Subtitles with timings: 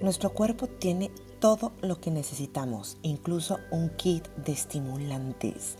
[0.00, 1.10] Nuestro cuerpo tiene
[1.40, 5.76] todo lo que necesitamos, incluso un kit de estimulantes.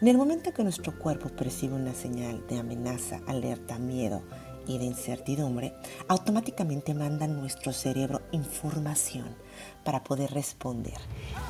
[0.00, 4.22] En el momento que nuestro cuerpo percibe una señal de amenaza, alerta, miedo,
[4.66, 5.74] y de incertidumbre,
[6.08, 9.36] automáticamente manda a nuestro cerebro información
[9.84, 10.96] para poder responder.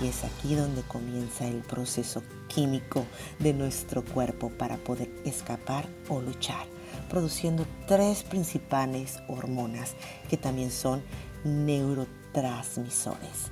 [0.02, 3.06] Y es aquí donde comienza el proceso químico
[3.38, 6.66] de nuestro cuerpo para poder escapar o luchar,
[7.08, 9.94] produciendo tres principales hormonas
[10.28, 11.02] que también son
[11.44, 13.50] neurotransmisores,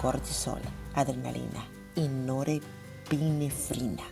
[0.00, 0.60] cortisol,
[0.94, 4.02] adrenalina y norepinefrina.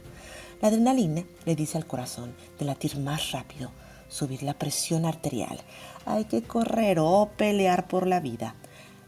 [0.61, 3.71] La adrenalina le dice al corazón de latir más rápido,
[4.11, 5.59] subir la presión arterial,
[6.05, 8.55] hay que correr o pelear por la vida.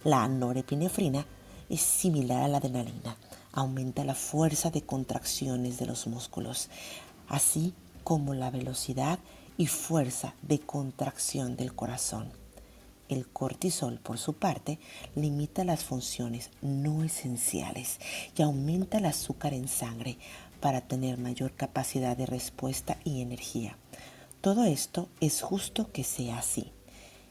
[0.04, 1.26] La norepinefrina
[1.68, 3.16] es similar a la adrenalina,
[3.52, 6.70] aumenta la fuerza de contracciones de los músculos,
[7.28, 9.18] así como la velocidad
[9.56, 12.32] y fuerza de contracción del corazón.
[13.08, 14.78] El cortisol, por su parte,
[15.14, 18.00] limita las funciones no esenciales
[18.36, 20.16] y aumenta el azúcar en sangre
[20.60, 23.76] para tener mayor capacidad de respuesta y energía.
[24.42, 26.72] Todo esto es justo que sea así.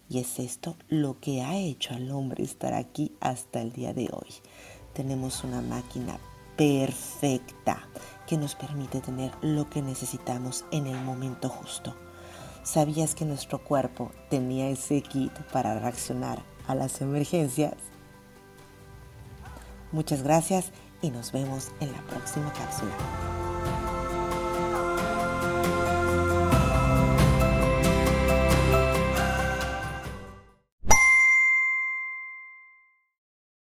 [0.07, 4.09] Y es esto lo que ha hecho al hombre estar aquí hasta el día de
[4.13, 4.33] hoy.
[4.93, 6.17] Tenemos una máquina
[6.55, 7.85] perfecta
[8.27, 11.93] que nos permite tener lo que necesitamos en el momento justo.
[12.63, 17.73] ¿Sabías que nuestro cuerpo tenía ese kit para reaccionar a las emergencias?
[19.91, 23.30] Muchas gracias y nos vemos en la próxima cápsula.